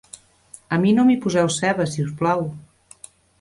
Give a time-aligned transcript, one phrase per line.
[0.77, 2.43] A mi no m'hi poseu ceba, si us plau.